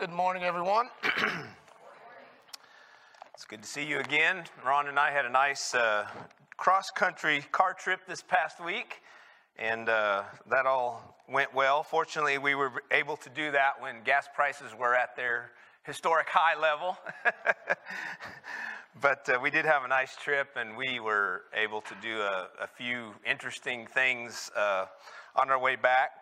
[0.00, 0.88] Good morning, everyone.
[3.34, 4.44] It's good to see you again.
[4.64, 6.06] Ron and I had a nice uh,
[6.56, 9.02] cross country car trip this past week,
[9.58, 11.82] and uh, that all went well.
[11.82, 15.50] Fortunately, we were able to do that when gas prices were at their
[15.82, 16.96] historic high level.
[19.02, 22.48] but uh, we did have a nice trip, and we were able to do a,
[22.58, 24.86] a few interesting things uh,
[25.36, 26.12] on our way back.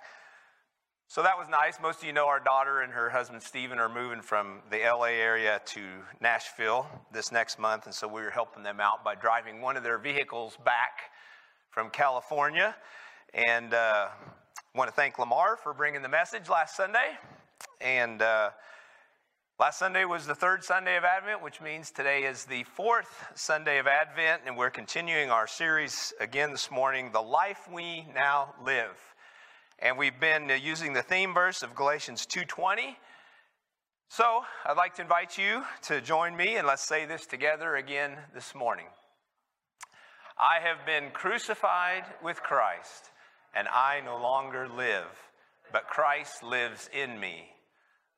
[1.11, 1.81] So that was nice.
[1.81, 5.07] Most of you know our daughter and her husband Stephen are moving from the LA
[5.07, 5.81] area to
[6.21, 9.83] Nashville this next month, and so we were helping them out by driving one of
[9.83, 11.11] their vehicles back
[11.71, 12.77] from California.
[13.33, 14.09] And uh,
[14.75, 17.17] want to thank Lamar for bringing the message last Sunday.
[17.81, 18.51] And uh,
[19.59, 23.79] last Sunday was the third Sunday of Advent, which means today is the fourth Sunday
[23.79, 29.15] of Advent, and we're continuing our series again this morning, The Life We Now Live.
[29.81, 32.97] And we've been uh, using the theme verse of Galatians 2:20.
[34.09, 38.17] So, I'd like to invite you to join me and let's say this together again
[38.35, 38.87] this morning.
[40.37, 43.11] I have been crucified with Christ,
[43.55, 45.07] and I no longer live,
[45.73, 47.51] but Christ lives in me.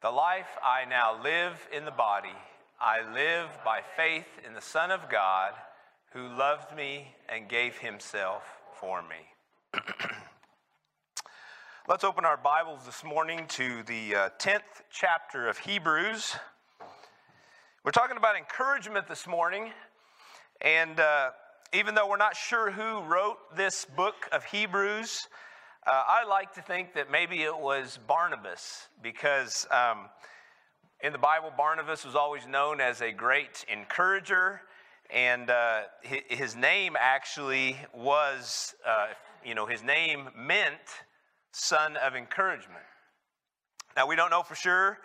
[0.00, 2.36] The life I now live in the body,
[2.80, 5.52] I live by faith in the Son of God
[6.12, 8.45] who loved me and gave himself
[8.80, 9.80] for me.
[11.89, 16.36] Let's open our Bibles this morning to the uh, 10th chapter of Hebrews.
[17.84, 19.73] We're talking about encouragement this morning,
[20.61, 21.31] and uh,
[21.73, 25.27] even though we're not sure who wrote this book of Hebrews,
[25.86, 30.11] uh, I like to think that maybe it was Barnabas, because um,
[31.03, 34.61] in the Bible, Barnabas was always known as a great encourager,
[35.08, 39.06] and uh, his name actually was, uh,
[39.42, 40.77] you know, his name meant
[41.53, 42.84] son of encouragement.
[43.97, 44.98] Now, we don't know for sure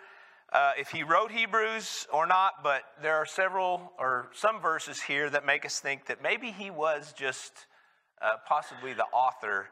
[0.52, 5.28] uh, if he wrote Hebrews or not, but there are several or some verses here
[5.30, 7.66] that make us think that maybe he was just
[8.22, 9.68] uh, possibly the author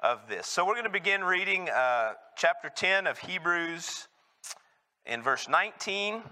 [0.00, 0.46] of this.
[0.46, 4.06] So, we're going to begin reading uh, chapter 10 of Hebrews
[5.06, 6.22] in verse 19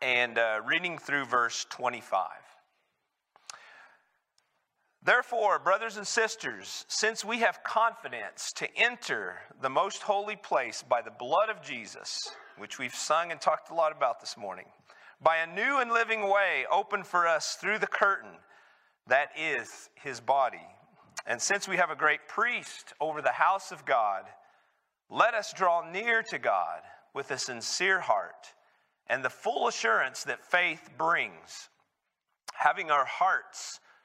[0.00, 2.28] and uh, reading through verse 25.
[5.04, 11.02] Therefore, brothers and sisters, since we have confidence to enter the most holy place by
[11.02, 14.64] the blood of Jesus, which we've sung and talked a lot about this morning,
[15.22, 18.30] by a new and living way opened for us through the curtain
[19.06, 20.66] that is his body,
[21.26, 24.24] and since we have a great priest over the house of God,
[25.10, 26.80] let us draw near to God
[27.12, 28.54] with a sincere heart
[29.06, 31.68] and the full assurance that faith brings,
[32.54, 33.80] having our hearts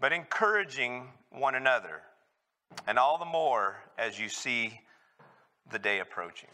[0.00, 2.02] but encouraging one another,
[2.86, 4.80] and all the more as you see
[5.70, 6.48] the day approaching.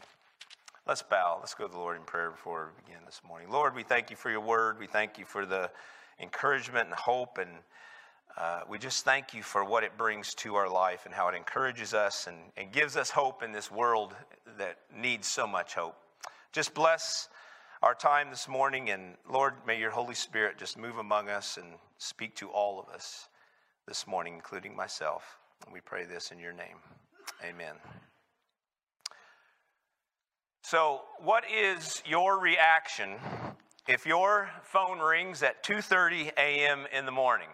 [0.86, 1.38] Let's bow.
[1.40, 3.50] Let's go to the Lord in prayer before we begin this morning.
[3.50, 4.78] Lord, we thank you for your word.
[4.78, 5.70] We thank you for the
[6.18, 7.50] encouragement and hope, and
[8.36, 11.34] uh, we just thank you for what it brings to our life and how it
[11.34, 14.14] encourages us and, and gives us hope in this world
[14.58, 15.96] that needs so much hope.
[16.52, 17.28] Just bless
[17.82, 21.66] our time this morning, and Lord, may your Holy Spirit just move among us and
[21.98, 23.28] speak to all of us
[23.86, 25.38] this morning, including myself.
[25.64, 26.76] And we pray this in your name.
[27.44, 27.74] Amen.
[30.62, 33.16] So, what is your reaction
[33.88, 36.86] if your phone rings at 2:30 a.m.
[36.92, 37.48] in the morning?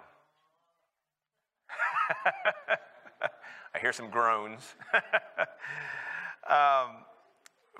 [3.74, 4.74] I hear some groans.
[6.48, 7.04] um,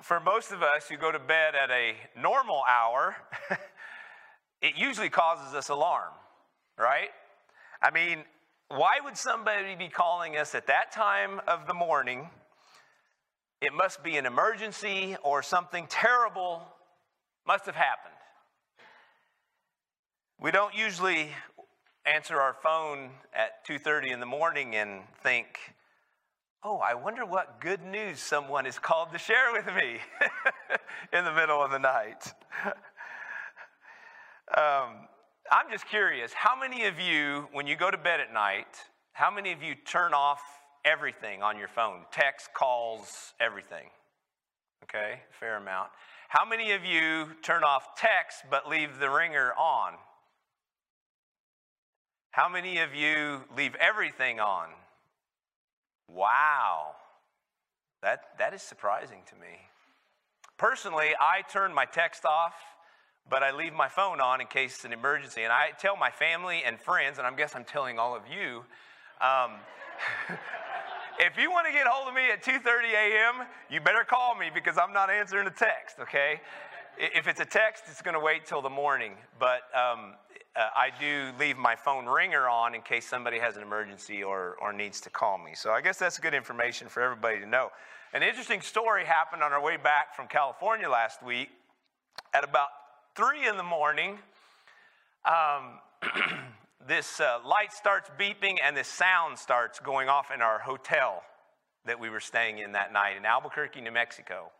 [0.01, 3.15] for most of us who go to bed at a normal hour,
[4.61, 6.13] it usually causes us alarm,
[6.77, 7.09] right?
[7.81, 8.23] I mean,
[8.69, 12.29] why would somebody be calling us at that time of the morning?
[13.61, 16.61] It must be an emergency or something terrible
[17.45, 18.13] must have happened.
[20.39, 21.29] We don't usually
[22.05, 25.73] answer our phone at 2:30 in the morning and think,
[26.61, 30.01] "Oh, I wonder what good news someone is called to share with me
[31.13, 32.33] in the middle of the night."
[34.55, 35.07] um,
[35.51, 38.67] I'm just curious how many of you, when you go to bed at night,
[39.13, 40.41] how many of you turn off
[40.83, 42.01] everything on your phone?
[42.11, 43.89] Text, calls, everything.
[44.83, 45.89] Okay, fair amount.
[46.29, 49.93] How many of you turn off text but leave the ringer on?
[52.31, 54.67] How many of you leave everything on?
[56.09, 56.95] Wow.
[58.01, 59.57] That, that is surprising to me.
[60.57, 62.53] Personally, I turn my text off,
[63.29, 65.43] but I leave my phone on in case it's an emergency.
[65.43, 68.63] And I tell my family and friends, and I guess I'm telling all of you,
[69.21, 69.53] um,
[71.19, 74.49] if you want to get hold of me at 2:30 a.m., you better call me
[74.53, 75.97] because I'm not answering a text.
[75.99, 76.41] Okay?
[76.97, 79.13] If it's a text, it's going to wait till the morning.
[79.39, 80.13] But um,
[80.55, 84.55] uh, I do leave my phone ringer on in case somebody has an emergency or,
[84.59, 85.51] or needs to call me.
[85.53, 87.69] So I guess that's good information for everybody to know.
[88.13, 91.49] An interesting story happened on our way back from California last week.
[92.33, 92.69] At about
[93.17, 94.19] 3 in the morning,
[95.25, 95.79] um,
[96.87, 101.23] this uh, light starts beeping and this sound starts going off in our hotel
[101.87, 104.51] that we were staying in that night in Albuquerque, New Mexico.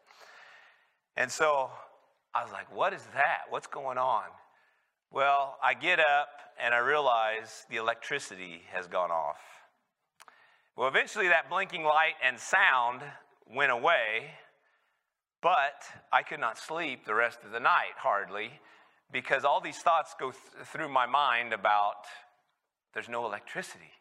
[1.16, 1.70] And so
[2.34, 3.42] I was like, what is that?
[3.52, 4.24] What's going on?
[5.12, 9.38] Well, I get up and I realize the electricity has gone off.
[10.76, 13.04] Well, eventually that blinking light and sound
[13.54, 14.32] went away,
[15.48, 18.52] but I could not sleep the rest of the night hardly
[19.14, 22.04] because all these thoughts go th- through my mind about
[22.94, 23.94] there's no electricity.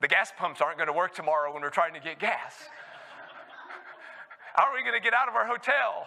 [0.00, 2.54] The gas pumps aren't going to work tomorrow when we're trying to get gas.
[4.54, 6.06] How are we going to get out of our hotel?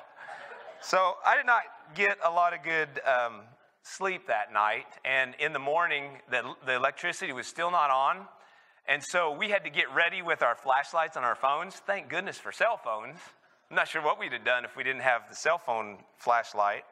[0.80, 1.64] So I did not
[1.94, 3.42] get a lot of good um,
[3.84, 4.88] sleep that night.
[5.04, 8.26] And in the morning, the, the electricity was still not on.
[8.88, 11.76] And so we had to get ready with our flashlights on our phones.
[11.76, 13.18] Thank goodness for cell phones.
[13.70, 16.84] I'm not sure what we'd have done if we didn't have the cell phone flashlight.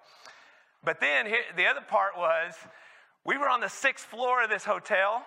[0.84, 2.54] But then the other part was
[3.26, 5.24] we were on the sixth floor of this hotel.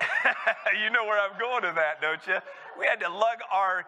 [0.82, 2.38] you know where I'm going to that, don't you?
[2.78, 3.84] We had to lug our,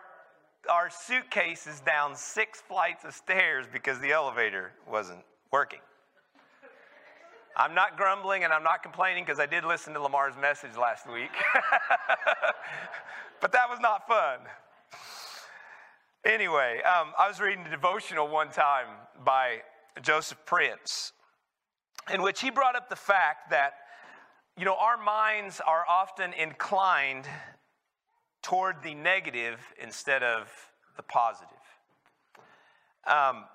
[0.71, 5.21] our suitcases down six flights of stairs because the elevator wasn't
[5.51, 5.81] working.
[7.57, 11.11] I'm not grumbling and I'm not complaining because I did listen to Lamar's message last
[11.11, 11.33] week.
[13.41, 14.39] but that was not fun.
[16.29, 18.89] Anyway, um, I was reading a devotional one time
[19.25, 19.63] by
[20.03, 21.15] Joseph Prince,
[22.13, 23.73] in which he brought up the fact that,
[24.59, 27.25] you know, our minds are often inclined
[28.43, 30.53] toward the negative instead of
[30.99, 31.49] the positive.
[33.07, 33.47] Um,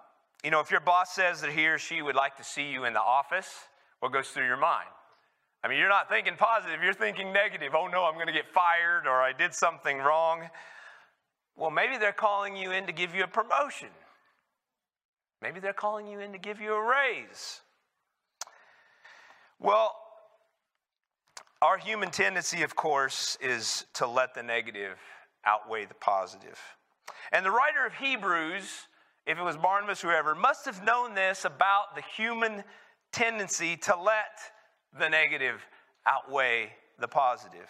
[0.44, 2.86] you know, if your boss says that he or she would like to see you
[2.86, 3.54] in the office,
[4.00, 4.90] what goes through your mind?
[5.64, 7.74] I mean, you're not thinking positive, you're thinking negative.
[7.76, 10.50] Oh no, I'm going to get fired or I did something wrong.
[11.56, 13.90] Well, maybe they're calling you in to give you a promotion.
[15.42, 17.62] Maybe they're calling you in to give you a raise.
[19.60, 19.96] Well,
[21.62, 24.98] our human tendency, of course, is to let the negative
[25.46, 26.60] outweigh the positive.
[27.32, 28.88] And the writer of Hebrews,
[29.26, 32.64] if it was Barnabas, whoever, must have known this about the human
[33.12, 34.40] tendency to let
[34.98, 35.62] the negative
[36.06, 37.70] outweigh the positive.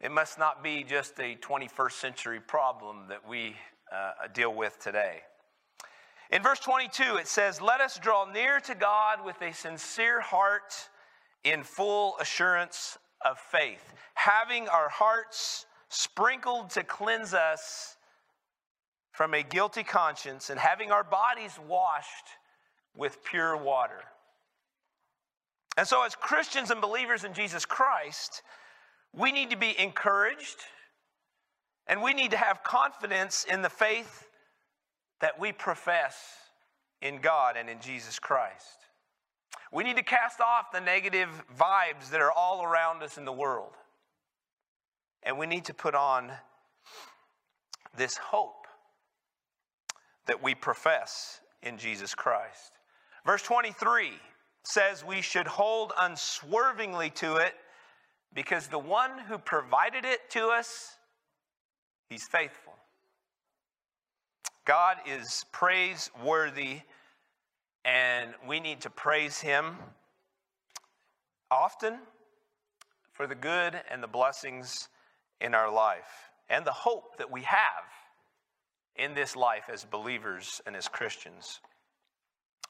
[0.00, 3.56] It must not be just a 21st century problem that we
[3.92, 5.20] uh, deal with today.
[6.30, 10.74] In verse 22, it says, Let us draw near to God with a sincere heart
[11.44, 17.96] in full assurance of faith, having our hearts sprinkled to cleanse us
[19.12, 22.26] from a guilty conscience, and having our bodies washed
[22.96, 24.02] with pure water.
[25.76, 28.42] And so, as Christians and believers in Jesus Christ,
[29.16, 30.58] we need to be encouraged
[31.86, 34.28] and we need to have confidence in the faith
[35.20, 36.16] that we profess
[37.02, 38.78] in God and in Jesus Christ.
[39.72, 41.28] We need to cast off the negative
[41.58, 43.72] vibes that are all around us in the world.
[45.22, 46.32] And we need to put on
[47.96, 48.66] this hope
[50.26, 52.72] that we profess in Jesus Christ.
[53.26, 54.12] Verse 23
[54.64, 57.54] says we should hold unswervingly to it
[58.34, 60.96] because the one who provided it to us,
[62.08, 62.74] he's faithful.
[64.64, 66.80] God is praiseworthy,
[67.84, 69.76] and we need to praise him
[71.50, 71.98] often
[73.12, 74.88] for the good and the blessings
[75.40, 77.84] in our life and the hope that we have
[78.96, 81.60] in this life as believers and as Christians.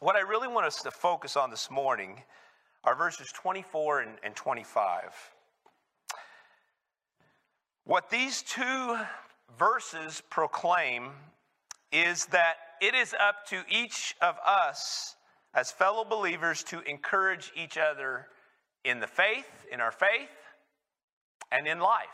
[0.01, 2.23] What I really want us to focus on this morning
[2.83, 5.34] are verses 24 and, and 25.
[7.85, 8.99] What these two
[9.59, 11.11] verses proclaim
[11.93, 15.17] is that it is up to each of us
[15.55, 18.27] as fellow believers to encourage each other
[18.85, 20.31] in the faith, in our faith,
[21.53, 22.09] and in life,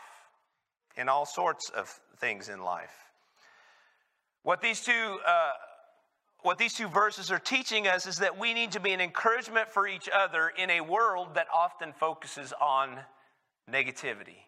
[0.97, 1.87] in all sorts of
[2.19, 2.93] things in life.
[4.43, 5.51] What these two uh,
[6.41, 9.69] what these two verses are teaching us is that we need to be an encouragement
[9.69, 12.97] for each other in a world that often focuses on
[13.71, 14.39] negativity.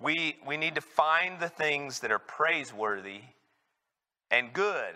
[0.00, 3.20] We, we need to find the things that are praiseworthy
[4.30, 4.94] and good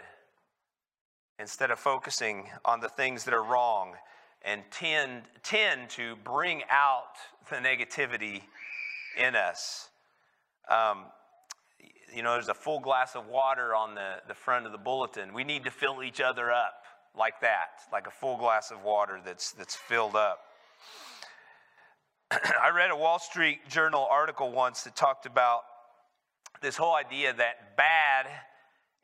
[1.39, 3.95] instead of focusing on the things that are wrong
[4.43, 7.15] and tend, tend to bring out
[7.51, 8.43] the negativity
[9.19, 9.89] in us.
[10.69, 11.07] Um,
[12.15, 15.33] you know, there's a full glass of water on the, the front of the bulletin.
[15.33, 16.85] We need to fill each other up
[17.19, 20.41] like that, like a full glass of water that's, that's filled up.
[22.33, 25.63] I read a Wall Street Journal article once that talked about
[26.63, 28.27] this whole idea that bad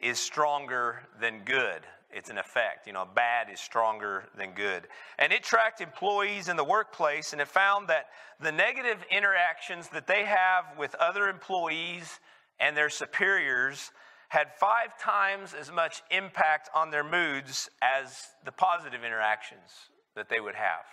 [0.00, 1.82] is stronger than good.
[2.10, 2.86] It's an effect.
[2.86, 4.88] You know, bad is stronger than good.
[5.18, 8.06] And it tracked employees in the workplace and it found that
[8.40, 12.20] the negative interactions that they have with other employees
[12.60, 13.90] and their superiors
[14.30, 20.40] had five times as much impact on their moods as the positive interactions that they
[20.40, 20.84] would have.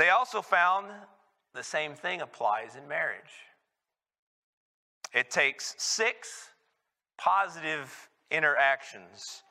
[0.00, 0.86] They also found
[1.52, 3.20] the same thing applies in marriage.
[5.12, 6.48] It takes six
[7.18, 9.42] positive interactions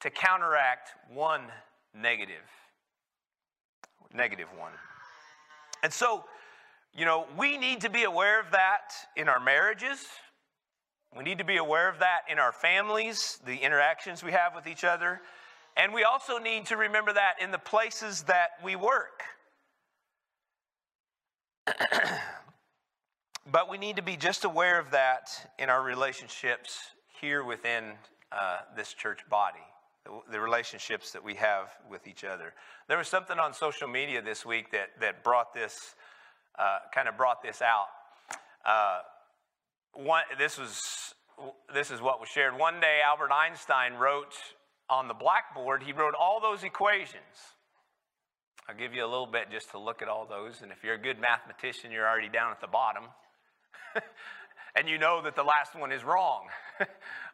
[0.00, 1.42] to counteract one
[1.94, 2.48] negative
[4.14, 4.72] negative one.
[5.82, 6.24] And so
[6.96, 10.06] you know, we need to be aware of that in our marriages.
[11.14, 14.66] We need to be aware of that in our families, the interactions we have with
[14.66, 15.20] each other.
[15.76, 19.22] And we also need to remember that in the places that we work.
[23.52, 25.28] But we need to be just aware of that
[25.58, 26.78] in our relationships
[27.20, 27.92] here within
[28.32, 29.60] uh, this church body,
[30.30, 32.54] the, relationships that we have with each other.
[32.88, 35.94] There was something on social media this week that, that brought this
[36.58, 37.88] uh, kind of brought this out.
[38.64, 39.00] Uh,
[39.92, 40.80] one, this, was,
[41.74, 42.58] this is what was shared.
[42.58, 44.34] One day, Albert Einstein wrote
[44.88, 47.20] on the blackboard, he wrote all those equations.
[48.68, 50.62] I'll give you a little bit just to look at all those.
[50.62, 53.04] And if you're a good mathematician, you're already down at the bottom.
[54.76, 56.46] and you know that the last one is wrong.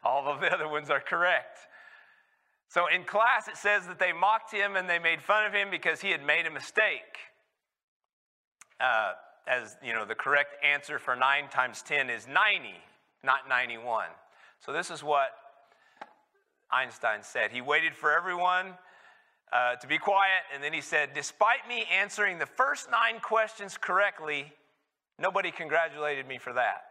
[0.04, 1.58] all of the other ones are correct.
[2.68, 5.68] So in class, it says that they mocked him and they made fun of him
[5.70, 7.18] because he had made a mistake
[8.80, 9.12] uh,
[9.46, 12.74] as you know, the correct answer for 9 times 10 is 90,
[13.24, 14.06] not 91.
[14.60, 15.30] So this is what
[16.70, 17.50] Einstein said.
[17.50, 18.74] He waited for everyone
[19.52, 23.78] uh, to be quiet, and then he said, Despite me answering the first nine questions
[23.80, 24.52] correctly,
[25.18, 26.82] nobody congratulated me for that.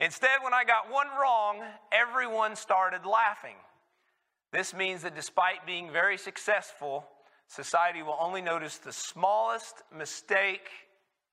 [0.00, 1.62] Instead, when I got one wrong,
[1.92, 3.56] everyone started laughing.
[4.52, 7.06] This means that despite being very successful,
[7.46, 10.68] society will only notice the smallest mistake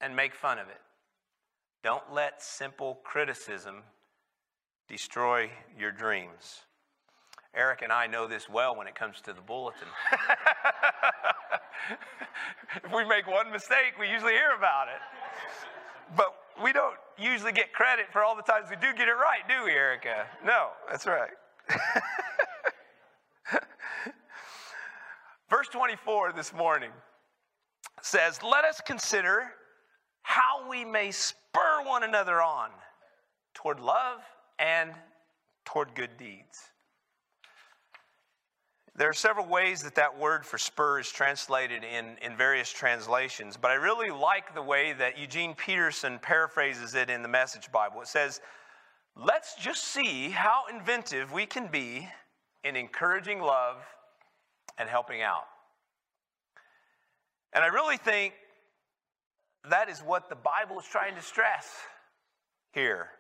[0.02, 0.80] and make fun of it.
[1.84, 3.84] Don't let simple criticism
[4.88, 6.62] destroy your dreams.
[7.56, 9.88] Eric and I know this well when it comes to the bulletin.
[12.84, 15.02] if we make one mistake, we usually hear about it.
[16.16, 19.48] But we don't usually get credit for all the times we do get it right,
[19.48, 20.26] do we, Erica?
[20.44, 21.32] No, that's right.
[25.50, 26.92] Verse 24 this morning
[28.02, 29.52] says, Let us consider
[30.22, 32.70] how we may spur one another on
[33.54, 34.20] toward love
[34.60, 34.92] and
[35.66, 36.70] toward good deeds.
[39.00, 43.56] There are several ways that that word for spur is translated in, in various translations,
[43.56, 48.02] but I really like the way that Eugene Peterson paraphrases it in the Message Bible.
[48.02, 48.42] It says,
[49.16, 52.10] Let's just see how inventive we can be
[52.66, 53.78] in encouraging love
[54.78, 55.48] and helping out.
[57.54, 58.34] And I really think
[59.70, 61.70] that is what the Bible is trying to stress
[62.74, 63.12] here.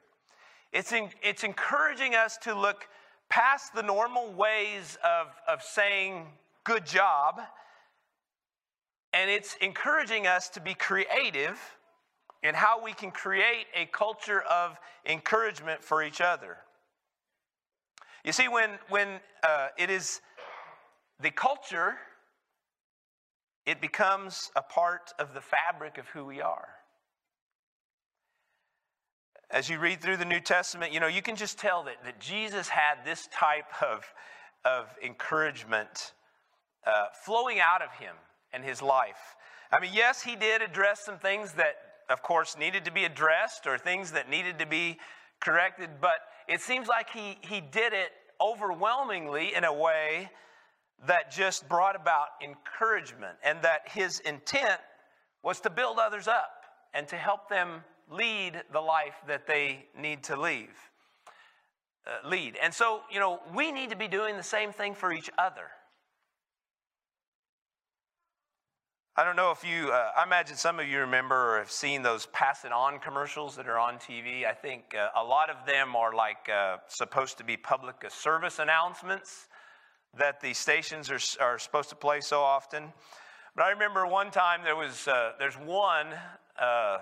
[0.73, 2.85] It's, in, it's encouraging us to look
[3.29, 6.25] past the normal ways of, of saying
[6.63, 7.39] good job,
[9.13, 11.59] and it's encouraging us to be creative
[12.43, 16.57] in how we can create a culture of encouragement for each other.
[18.23, 20.21] You see, when, when uh, it is
[21.21, 21.95] the culture
[23.69, 26.69] it becomes a part of the fabric of who we are.
[29.51, 32.19] As you read through the New Testament, you know, you can just tell that, that
[32.19, 34.05] Jesus had this type of,
[34.63, 36.13] of encouragement
[36.85, 38.13] uh, flowing out of him
[38.53, 39.35] and his life.
[39.71, 41.75] I mean, yes, he did address some things that,
[42.09, 44.97] of course, needed to be addressed or things that needed to be
[45.39, 50.29] corrected, but it seems like he, he did it overwhelmingly in a way
[51.07, 54.79] that just brought about encouragement and that his intent
[55.43, 60.23] was to build others up and to help them lead the life that they need
[60.23, 60.69] to lead.
[62.07, 62.57] uh, lead.
[62.61, 65.69] And so, you know, we need to be doing the same thing for each other.
[69.15, 72.03] I don't know if you, uh, I imagine some of you remember or have seen
[72.03, 74.45] those pass it on commercials that are on TV.
[74.45, 78.59] I think uh, a lot of them are like uh, supposed to be public service
[78.59, 79.49] announcements
[80.17, 82.93] that the stations are, are supposed to play so often.
[83.55, 86.07] But I remember one time there was, uh, there's one,
[86.59, 86.99] uh,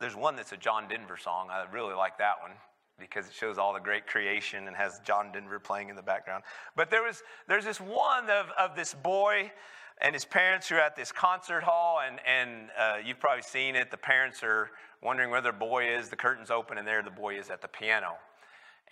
[0.00, 1.48] there's one that's a John Denver song.
[1.50, 2.52] I really like that one
[2.98, 6.42] because it shows all the great creation and has John Denver playing in the background.
[6.76, 9.52] But there was, there's this one of, of this boy
[10.00, 13.76] and his parents who are at this concert hall, and, and uh, you've probably seen
[13.76, 13.90] it.
[13.90, 14.70] The parents are
[15.02, 16.08] wondering where their boy is.
[16.08, 18.14] The curtain's open, and there the boy is at the piano.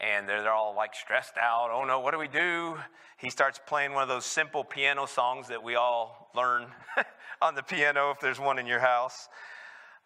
[0.01, 1.71] And they're, they're all like stressed out.
[1.73, 2.77] Oh no, what do we do?
[3.17, 6.67] He starts playing one of those simple piano songs that we all learn
[7.43, 9.29] on the piano if there's one in your house.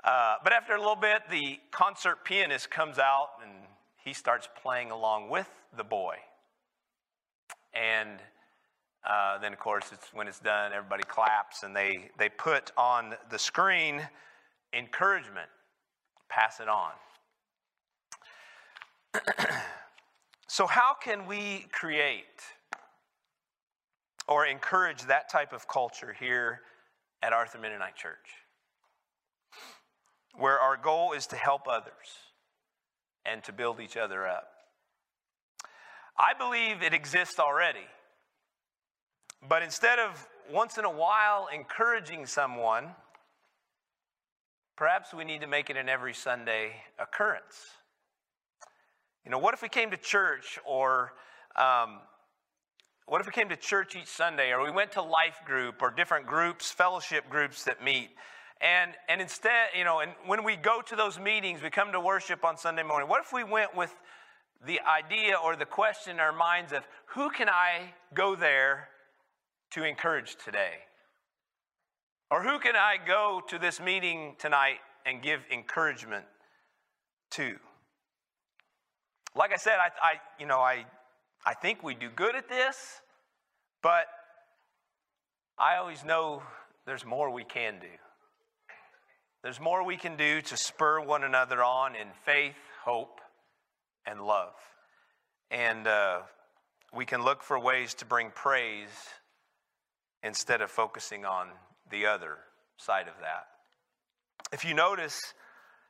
[0.04, 3.52] Uh, but after a little bit, the concert pianist comes out and
[4.04, 6.16] he starts playing along with the boy.
[7.72, 8.18] And
[9.08, 13.14] uh, then, of course, it's, when it's done, everybody claps and they, they put on
[13.30, 14.02] the screen
[14.72, 15.48] encouragement,
[16.28, 16.92] pass it on.
[20.48, 22.24] so, how can we create
[24.26, 26.62] or encourage that type of culture here
[27.22, 28.41] at Arthur Mennonite Church?
[30.34, 31.92] Where our goal is to help others
[33.24, 34.48] and to build each other up.
[36.18, 37.86] I believe it exists already.
[39.48, 42.88] But instead of once in a while encouraging someone,
[44.76, 47.56] perhaps we need to make it an every Sunday occurrence.
[49.24, 51.12] You know, what if we came to church or
[51.56, 52.00] um,
[53.06, 55.90] what if we came to church each Sunday or we went to life group or
[55.90, 58.10] different groups, fellowship groups that meet?
[58.62, 62.00] And, and instead, you know, and when we go to those meetings, we come to
[62.00, 63.08] worship on Sunday morning.
[63.08, 63.92] What if we went with
[64.64, 68.88] the idea or the question in our minds of who can I go there
[69.72, 70.74] to encourage today?
[72.30, 76.24] Or who can I go to this meeting tonight and give encouragement
[77.32, 77.56] to?
[79.34, 80.84] Like I said, I, I, you know, I,
[81.44, 83.00] I think we do good at this,
[83.82, 84.06] but
[85.58, 86.42] I always know
[86.86, 87.88] there's more we can do.
[89.42, 93.20] There's more we can do to spur one another on in faith, hope,
[94.06, 94.54] and love.
[95.50, 96.20] And uh,
[96.94, 98.88] we can look for ways to bring praise
[100.22, 101.48] instead of focusing on
[101.90, 102.38] the other
[102.76, 103.48] side of that.
[104.52, 105.18] If you notice,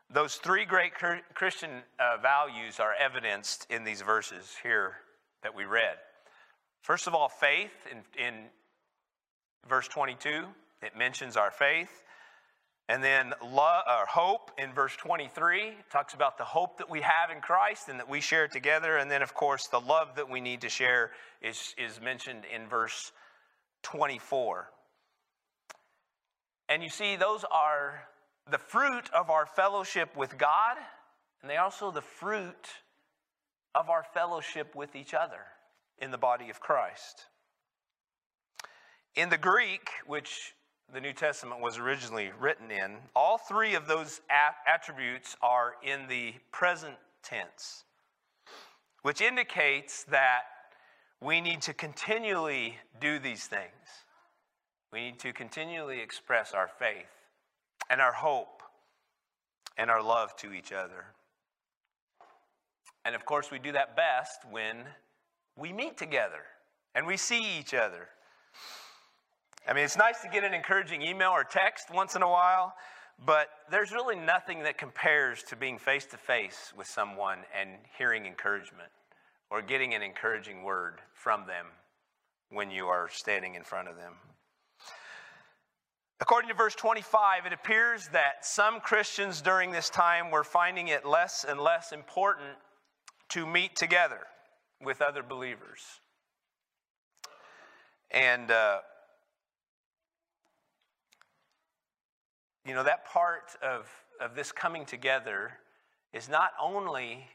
[0.08, 0.92] those three great
[1.34, 4.94] Christian uh, values are evidenced in these verses here
[5.42, 5.96] that we read.
[6.80, 8.34] First of all, faith in, in
[9.68, 10.44] verse 22,
[10.82, 12.02] it mentions our faith.
[12.88, 17.00] And then love, or uh, hope in verse 23 talks about the hope that we
[17.00, 18.96] have in Christ and that we share together.
[18.96, 22.68] And then, of course, the love that we need to share is, is mentioned in
[22.68, 23.12] verse
[23.82, 24.68] 24.
[26.68, 28.08] And you see, those are
[28.50, 30.76] the fruit of our fellowship with God,
[31.40, 32.68] and they also the fruit
[33.74, 35.40] of our fellowship with each other
[35.98, 37.26] in the body of Christ.
[39.14, 40.54] In the Greek, which
[40.92, 44.20] the New Testament was originally written in, all three of those
[44.66, 47.84] attributes are in the present tense,
[49.00, 50.42] which indicates that
[51.22, 53.62] we need to continually do these things.
[54.92, 57.06] We need to continually express our faith
[57.88, 58.62] and our hope
[59.78, 61.06] and our love to each other.
[63.06, 64.84] And of course, we do that best when
[65.56, 66.42] we meet together
[66.94, 68.08] and we see each other.
[69.66, 72.74] I mean, it's nice to get an encouraging email or text once in a while,
[73.24, 78.26] but there's really nothing that compares to being face to face with someone and hearing
[78.26, 78.90] encouragement
[79.50, 81.66] or getting an encouraging word from them
[82.50, 84.14] when you are standing in front of them.
[86.20, 91.06] According to verse 25, it appears that some Christians during this time were finding it
[91.06, 92.56] less and less important
[93.30, 94.20] to meet together
[94.80, 95.80] with other believers.
[98.10, 98.80] And, uh,
[102.66, 103.88] you know, that part of,
[104.20, 105.52] of this coming together
[106.12, 107.26] is not only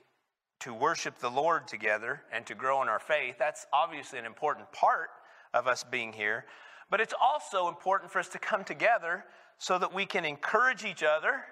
[0.59, 3.35] to worship the Lord together and to grow in our faith.
[3.37, 5.09] That's obviously an important part
[5.53, 6.45] of us being here.
[6.89, 9.25] But it's also important for us to come together
[9.57, 11.43] so that we can encourage each other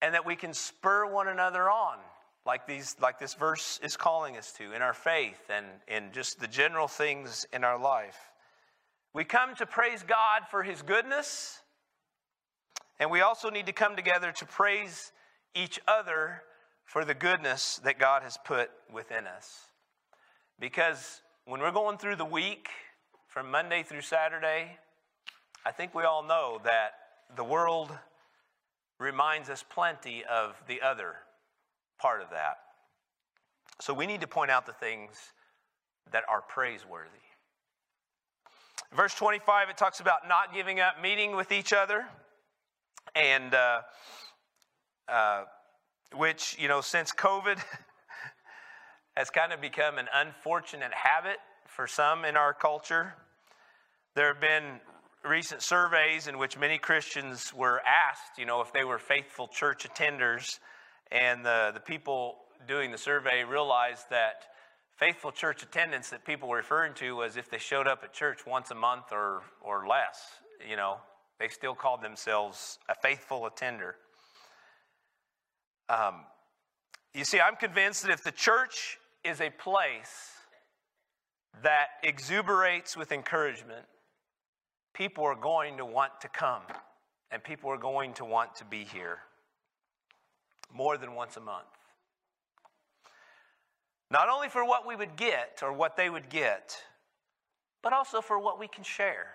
[0.00, 1.98] and that we can spur one another on,
[2.44, 6.38] like, these, like this verse is calling us to, in our faith and in just
[6.40, 8.18] the general things in our life.
[9.14, 11.60] We come to praise God for His goodness,
[12.98, 15.12] and we also need to come together to praise
[15.54, 16.42] each other
[16.84, 19.66] for the goodness that God has put within us.
[20.58, 22.68] Because when we're going through the week,
[23.36, 24.78] from Monday through Saturday,
[25.66, 26.92] I think we all know that
[27.36, 27.92] the world
[28.98, 31.16] reminds us plenty of the other
[32.00, 32.56] part of that.
[33.82, 35.18] So we need to point out the things
[36.12, 37.10] that are praiseworthy.
[38.94, 42.06] Verse 25, it talks about not giving up meeting with each other,
[43.14, 43.80] and uh,
[45.08, 45.44] uh,
[46.14, 47.58] which, you know, since COVID
[49.16, 53.14] has kind of become an unfortunate habit for some in our culture.
[54.14, 54.80] There have been
[55.24, 59.86] recent surveys in which many Christians were asked, you know, if they were faithful church
[59.88, 60.58] attenders,
[61.10, 64.44] and the, the people doing the survey realized that
[64.96, 68.46] faithful church attendance that people were referring to was if they showed up at church
[68.46, 70.18] once a month or, or less,
[70.68, 70.96] you know,
[71.38, 73.96] they still called themselves a faithful attender.
[75.88, 76.24] Um,
[77.14, 80.32] you see, I'm convinced that if the church is a place
[81.62, 83.86] that exuberates with encouragement,
[84.94, 86.62] people are going to want to come
[87.30, 89.18] and people are going to want to be here
[90.72, 91.64] more than once a month.
[94.10, 96.76] Not only for what we would get or what they would get,
[97.82, 99.26] but also for what we can share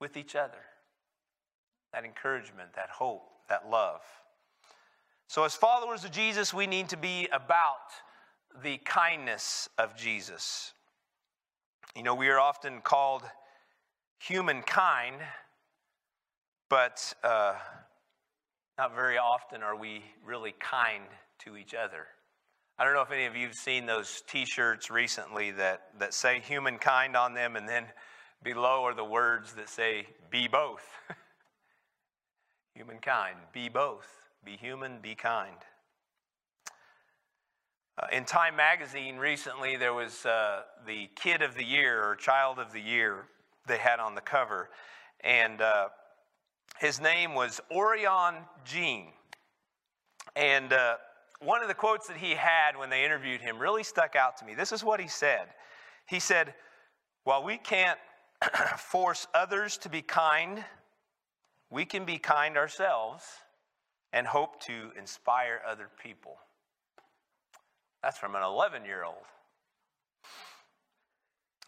[0.00, 0.58] with each other
[1.92, 4.00] that encouragement, that hope, that love.
[5.26, 7.92] So, as followers of Jesus, we need to be about
[8.62, 10.72] the kindness of Jesus.
[11.94, 13.22] You know, we are often called
[14.18, 15.16] humankind,
[16.68, 17.54] but uh,
[18.78, 21.04] not very often are we really kind
[21.40, 22.06] to each other.
[22.78, 26.14] I don't know if any of you have seen those t shirts recently that, that
[26.14, 27.84] say humankind on them, and then
[28.42, 30.82] below are the words that say be both.
[32.80, 34.08] humankind, be both.
[34.42, 35.54] Be human, be kind.
[37.98, 42.58] Uh, in Time magazine recently, there was uh, the Kid of the Year or Child
[42.58, 43.26] of the Year
[43.66, 44.70] they had on the cover.
[45.22, 45.88] And uh,
[46.78, 49.08] his name was Orion Jean.
[50.34, 50.94] And uh,
[51.40, 54.46] one of the quotes that he had when they interviewed him really stuck out to
[54.46, 54.54] me.
[54.54, 55.48] This is what he said
[56.08, 56.54] He said,
[57.24, 57.98] While we can't
[58.78, 60.64] force others to be kind,
[61.70, 63.24] we can be kind ourselves
[64.12, 66.36] and hope to inspire other people.
[68.02, 69.24] That's from an 11 year old.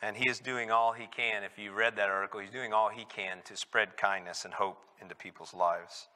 [0.02, 1.44] And he is doing all he can.
[1.44, 4.78] If you read that article, he's doing all he can to spread kindness and hope
[5.00, 6.08] into people's lives.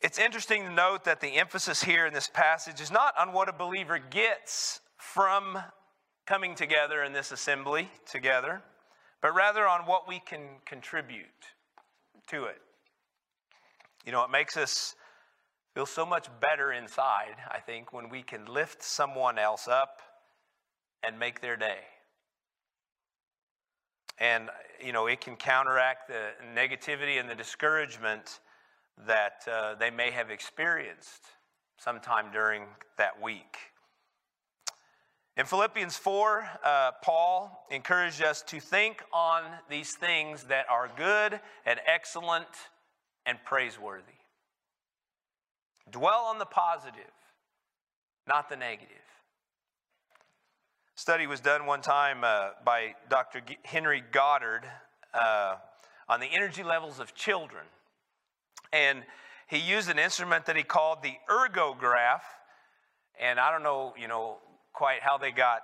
[0.00, 3.48] It's interesting to note that the emphasis here in this passage is not on what
[3.48, 5.58] a believer gets from
[6.26, 8.62] coming together in this assembly together,
[9.22, 11.55] but rather on what we can contribute
[12.28, 12.60] to it.
[14.04, 14.94] You know, it makes us
[15.74, 20.00] feel so much better inside, I think, when we can lift someone else up
[21.02, 21.80] and make their day.
[24.18, 24.48] And,
[24.82, 28.40] you know, it can counteract the negativity and the discouragement
[29.06, 31.24] that uh, they may have experienced
[31.78, 32.62] sometime during
[32.96, 33.58] that week.
[35.36, 41.38] In Philippians 4, uh, Paul encouraged us to think on these things that are good
[41.66, 42.46] and excellent
[43.26, 44.14] and praiseworthy.
[45.90, 47.02] Dwell on the positive,
[48.26, 48.96] not the negative.
[50.94, 53.42] Study was done one time uh, by Dr.
[53.42, 54.62] G- Henry Goddard
[55.12, 55.56] uh,
[56.08, 57.64] on the energy levels of children.
[58.72, 59.02] And
[59.48, 62.22] he used an instrument that he called the ergograph.
[63.20, 64.38] And I don't know, you know,
[64.76, 65.62] quite how they got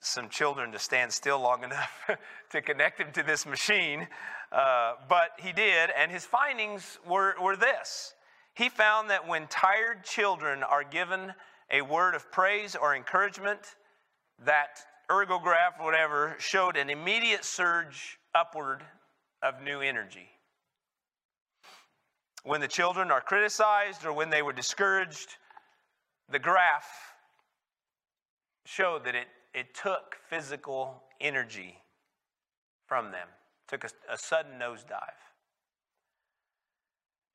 [0.00, 2.10] some children to stand still long enough
[2.50, 4.08] to connect them to this machine,
[4.50, 8.14] uh, but he did, and his findings were, were this
[8.54, 11.34] he found that when tired children are given
[11.70, 13.58] a word of praise or encouragement,
[14.44, 14.78] that
[15.10, 18.82] ergograph, whatever, showed an immediate surge upward
[19.42, 20.28] of new energy.
[22.44, 25.36] When the children are criticized or when they were discouraged,
[26.30, 27.13] the graph
[28.64, 31.76] showed that it, it took physical energy
[32.86, 33.28] from them,
[33.68, 35.20] took a, a sudden nosedive.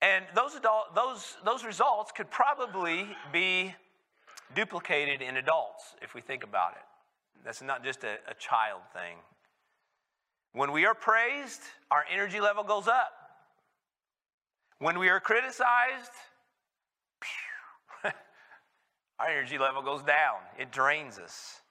[0.02, 3.76] And those, adult, those, those results could probably be
[4.56, 6.84] duplicated in adults if we think about it.
[7.44, 9.18] That's not just a, a child thing.
[10.54, 11.62] When we are praised,
[11.92, 13.12] our energy level goes up.
[14.80, 16.12] When we are criticized,
[19.20, 20.38] our energy level goes down.
[20.58, 21.62] It drains us.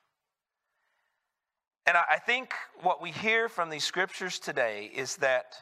[1.87, 5.55] And I think what we hear from these scriptures today is that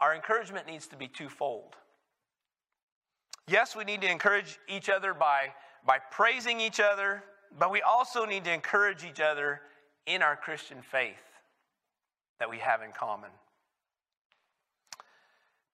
[0.00, 1.76] our encouragement needs to be twofold.
[3.48, 5.54] Yes, we need to encourage each other by,
[5.86, 7.22] by praising each other,
[7.58, 9.62] but we also need to encourage each other
[10.06, 11.22] in our Christian faith
[12.38, 13.30] that we have in common.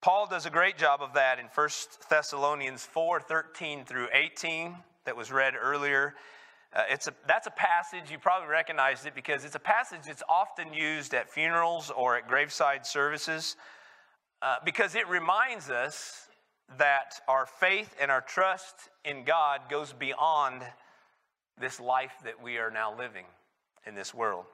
[0.01, 1.69] Paul does a great job of that in 1
[2.09, 6.15] Thessalonians 4 13 through 18, that was read earlier.
[6.75, 10.23] Uh, it's a, that's a passage, you probably recognized it because it's a passage that's
[10.29, 13.57] often used at funerals or at graveside services
[14.41, 16.29] uh, because it reminds us
[16.79, 20.63] that our faith and our trust in God goes beyond
[21.61, 23.27] this life that we are now living
[23.87, 24.47] in this world.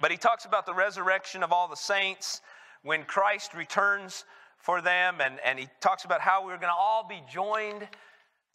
[0.00, 2.40] But he talks about the resurrection of all the saints
[2.82, 4.24] when Christ returns
[4.56, 7.86] for them, and, and he talks about how we're going to all be joined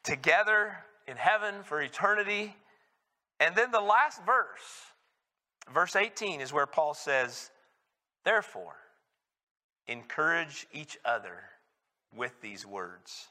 [0.04, 2.56] together in heaven for eternity.
[3.40, 4.94] And then the last verse,
[5.74, 7.52] verse 18, is where Paul says,
[8.24, 8.76] Therefore,
[9.88, 11.44] encourage each other
[12.16, 13.28] with these words.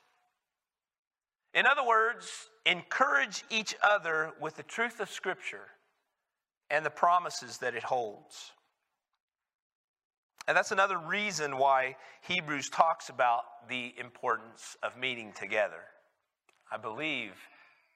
[1.54, 5.68] In other words, encourage each other with the truth of Scripture
[6.70, 8.52] and the promises that it holds.
[10.48, 15.82] And that's another reason why Hebrews talks about the importance of meeting together.
[16.70, 17.32] I believe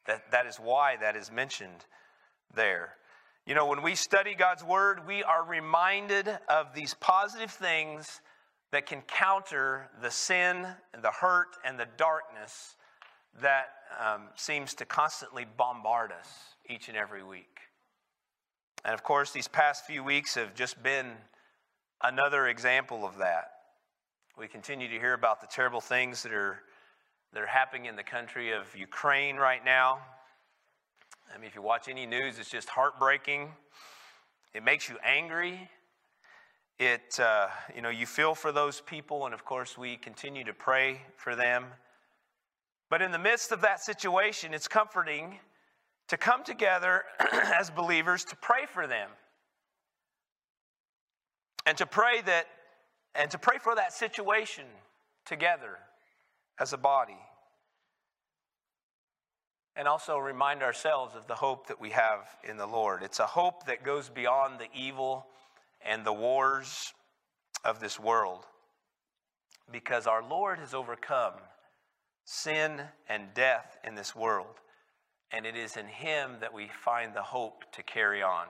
[0.07, 1.85] that that is why that is mentioned
[2.55, 2.95] there.
[3.47, 8.21] You know, when we study God's Word, we are reminded of these positive things
[8.73, 12.77] that can counter the sin and the hurt and the darkness
[13.41, 13.67] that
[14.01, 16.29] um, seems to constantly bombard us
[16.69, 17.61] each and every week.
[18.85, 21.13] And of course, these past few weeks have just been
[22.03, 23.51] another example of that.
[24.37, 26.61] We continue to hear about the terrible things that are,
[27.37, 29.99] that are happening in the country of Ukraine right now.
[31.35, 33.51] I mean, if you watch any news, it's just heartbreaking.
[34.55, 35.69] It makes you angry.
[36.79, 40.55] It, uh, you know, you feel for those people, and of course, we continue to
[40.55, 41.67] pray for them.
[42.89, 45.39] But in the midst of that situation, it's comforting
[46.09, 49.11] to come together as believers to pray for them
[51.67, 52.47] and to pray that
[53.15, 54.65] and to pray for that situation
[55.27, 55.77] together
[56.59, 57.19] as a body
[59.77, 63.03] and also remind ourselves of the hope that we have in the Lord.
[63.03, 65.27] It's a hope that goes beyond the evil
[65.85, 66.95] and the wars
[67.65, 68.47] of this world
[69.71, 71.35] because our Lord has overcome
[72.25, 74.61] sin and death in this world.
[75.33, 78.47] And it is in Him that we find the hope to carry on.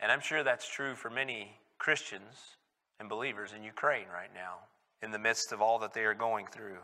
[0.00, 2.56] And I'm sure that's true for many Christians
[3.00, 4.54] and believers in Ukraine right now,
[5.02, 6.78] in the midst of all that they are going through.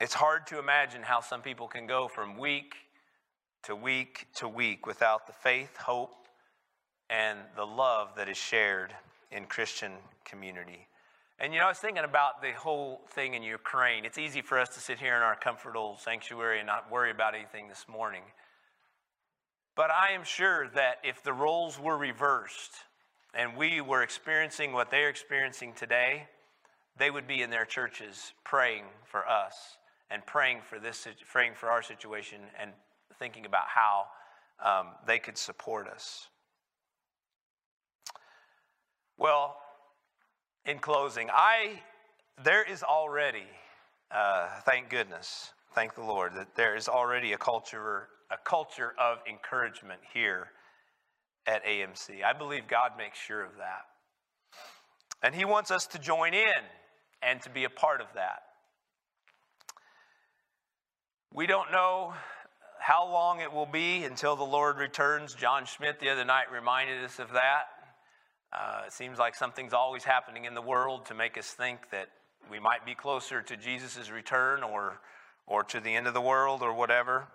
[0.00, 2.74] It's hard to imagine how some people can go from week
[3.62, 6.26] to week to week without the faith, hope,
[7.08, 8.92] and the love that is shared
[9.30, 9.92] in Christian
[10.24, 10.88] community.
[11.38, 14.04] And you know, I was thinking about the whole thing in Ukraine.
[14.04, 17.36] It's easy for us to sit here in our comfortable sanctuary and not worry about
[17.36, 18.22] anything this morning.
[19.76, 22.72] But I am sure that if the roles were reversed
[23.32, 26.26] and we were experiencing what they're experiencing today,
[26.98, 29.76] they would be in their churches praying for us
[30.10, 32.70] and praying for this, praying for our situation, and
[33.18, 34.06] thinking about how
[34.64, 36.28] um, they could support us.
[39.16, 39.56] Well,
[40.64, 41.82] in closing, I
[42.42, 43.46] there is already,
[44.10, 49.18] uh, thank goodness, thank the Lord, that there is already a culture a culture of
[49.28, 50.48] encouragement here
[51.46, 52.24] at AMC.
[52.24, 53.82] I believe God makes sure of that.
[55.22, 56.62] And He wants us to join in
[57.22, 58.42] and to be a part of that.
[61.36, 62.14] We don't know
[62.78, 65.34] how long it will be until the Lord returns.
[65.34, 67.64] John Schmidt the other night reminded us of that.
[68.52, 72.06] Uh, it seems like something's always happening in the world to make us think that
[72.48, 75.00] we might be closer to Jesus' return or,
[75.48, 77.26] or to the end of the world or whatever.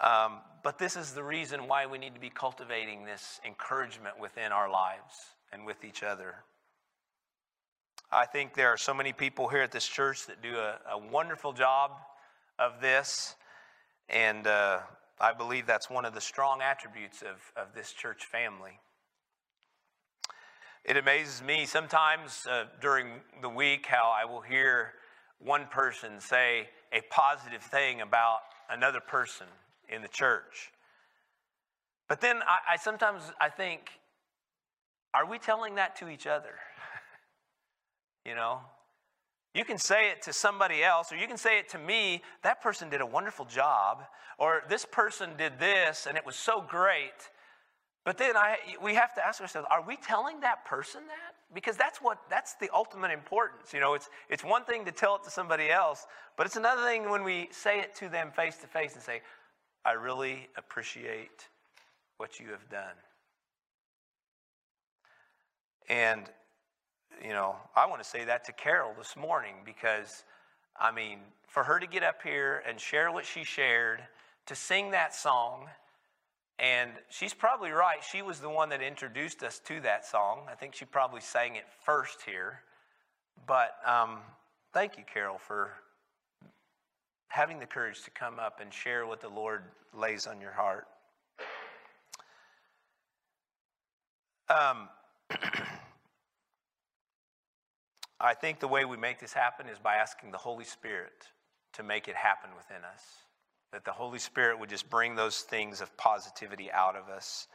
[0.00, 4.50] Um, but this is the reason why we need to be cultivating this encouragement within
[4.50, 5.14] our lives
[5.52, 6.34] and with each other.
[8.10, 10.98] I think there are so many people here at this church that do a, a
[10.98, 11.92] wonderful job
[12.62, 13.34] of this.
[14.08, 14.80] And uh,
[15.20, 18.78] I believe that's one of the strong attributes of, of this church family.
[20.84, 24.94] It amazes me sometimes uh, during the week how I will hear
[25.38, 29.46] one person say a positive thing about another person
[29.88, 30.72] in the church.
[32.08, 33.90] But then I, I sometimes I think,
[35.14, 36.54] are we telling that to each other?
[38.26, 38.60] you know,
[39.54, 42.62] you can say it to somebody else, or you can say it to me, that
[42.62, 44.02] person did a wonderful job,
[44.38, 47.30] or this person did this and it was so great.
[48.04, 51.34] But then I, we have to ask ourselves, are we telling that person that?
[51.54, 55.16] because that's what that's the ultimate importance you know it's it's one thing to tell
[55.16, 58.56] it to somebody else but it's another thing when we say it to them face
[58.56, 59.20] to face and say
[59.84, 61.48] i really appreciate
[62.16, 62.96] what you have done
[65.88, 66.30] and
[67.22, 70.24] you know i want to say that to carol this morning because
[70.80, 74.00] i mean for her to get up here and share what she shared
[74.46, 75.68] to sing that song
[76.62, 78.02] and she's probably right.
[78.04, 80.42] She was the one that introduced us to that song.
[80.48, 82.60] I think she probably sang it first here.
[83.48, 84.18] But um,
[84.72, 85.72] thank you, Carol, for
[87.26, 90.86] having the courage to come up and share what the Lord lays on your heart.
[94.48, 94.88] Um,
[98.22, 101.26] I think the way we make this happen is by asking the Holy Spirit
[101.74, 103.02] to make it happen within us
[103.72, 107.48] that the Holy Spirit would just bring those things of positivity out of us.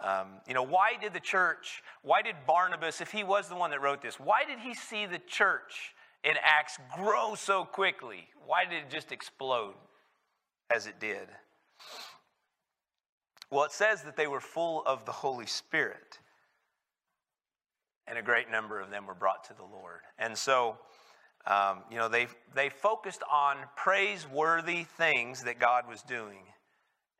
[0.00, 3.70] Um, you know, why did the church, why did Barnabas, if he was the one
[3.70, 5.94] that wrote this, why did he see the church
[6.24, 8.28] in Acts grow so quickly?
[8.46, 9.74] Why did it just explode
[10.74, 11.28] as it did?
[13.50, 16.18] Well, it says that they were full of the Holy Spirit,
[18.06, 20.00] and a great number of them were brought to the Lord.
[20.18, 20.78] And so,
[21.46, 26.42] um, you know, they, they focused on praiseworthy things that God was doing.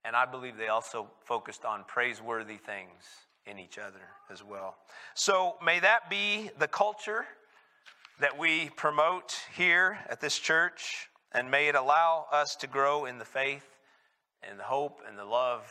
[0.04, 3.04] And I believe they also focused on praiseworthy things
[3.46, 4.76] in each other as well.
[5.14, 7.24] So may that be the culture
[8.20, 13.18] that we promote here at this church, and may it allow us to grow in
[13.18, 13.64] the faith
[14.42, 15.62] and the hope and the love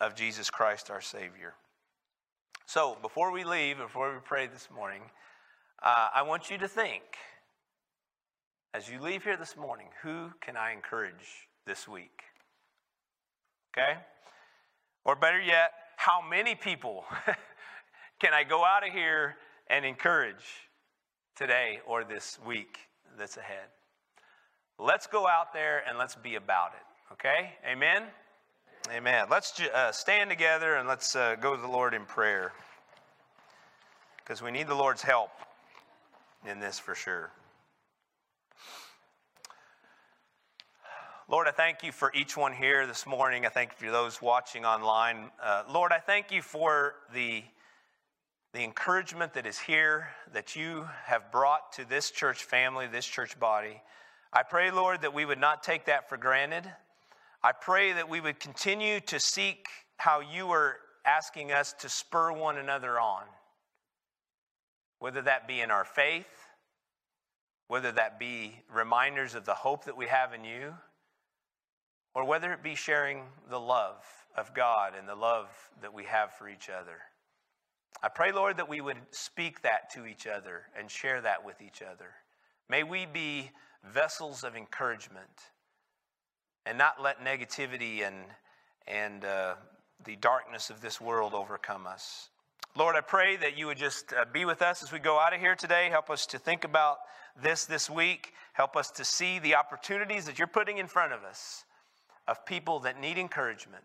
[0.00, 1.54] of Jesus Christ our Savior.
[2.66, 5.02] So before we leave, before we pray this morning,
[5.82, 7.02] uh, I want you to think,
[8.72, 12.22] as you leave here this morning, who can I encourage this week?
[13.72, 13.98] Okay?
[15.04, 17.04] Or better yet, how many people
[18.20, 19.36] can I go out of here
[19.68, 20.68] and encourage
[21.36, 22.78] today or this week
[23.18, 23.68] that's ahead?
[24.78, 27.12] Let's go out there and let's be about it.
[27.14, 27.52] Okay?
[27.70, 28.04] Amen?
[28.90, 29.26] Amen.
[29.30, 32.52] Let's uh, stand together and let's uh, go to the Lord in prayer
[34.18, 35.30] because we need the Lord's help
[36.48, 37.30] in this for sure.
[41.28, 43.46] Lord, I thank you for each one here this morning.
[43.46, 45.30] I thank you for those watching online.
[45.40, 47.44] Uh, Lord, I thank you for the,
[48.52, 53.38] the encouragement that is here, that you have brought to this church family, this church
[53.38, 53.80] body.
[54.32, 56.68] I pray, Lord, that we would not take that for granted.
[57.44, 62.32] I pray that we would continue to seek how you are asking us to spur
[62.32, 63.24] one another on
[65.00, 66.46] whether that be in our faith,
[67.66, 70.72] whether that be reminders of the hope that we have in you,
[72.14, 74.04] or whether it be sharing the love
[74.36, 75.48] of God and the love
[75.80, 77.00] that we have for each other.
[78.00, 81.60] I pray, Lord, that we would speak that to each other and share that with
[81.60, 82.14] each other.
[82.68, 83.50] May we be
[83.84, 85.50] vessels of encouragement
[86.66, 88.16] and not let negativity and,
[88.86, 89.54] and uh,
[90.04, 92.28] the darkness of this world overcome us.
[92.76, 95.34] Lord, I pray that you would just uh, be with us as we go out
[95.34, 95.88] of here today.
[95.90, 96.98] Help us to think about
[97.40, 98.32] this this week.
[98.54, 101.64] Help us to see the opportunities that you're putting in front of us
[102.28, 103.84] of people that need encouragement.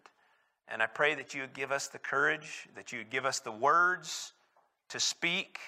[0.69, 3.39] And I pray that you would give us the courage, that you would give us
[3.39, 4.33] the words
[4.89, 5.59] to speak,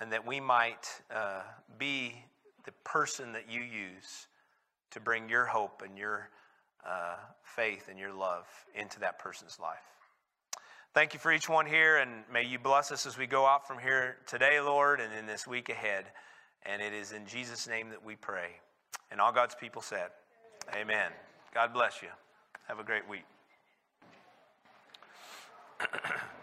[0.00, 1.42] and that we might uh,
[1.78, 2.14] be
[2.64, 4.26] the person that you use
[4.92, 6.28] to bring your hope and your
[6.86, 9.78] uh, faith and your love into that person's life.
[10.92, 13.66] Thank you for each one here, and may you bless us as we go out
[13.66, 16.06] from here today, Lord, and in this week ahead.
[16.66, 18.48] And it is in Jesus' name that we pray.
[19.10, 20.08] And all God's people said,
[20.74, 21.12] Amen.
[21.54, 22.08] God bless you.
[22.66, 23.24] Have a great week.